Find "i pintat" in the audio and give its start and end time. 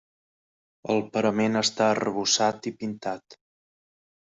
2.73-3.41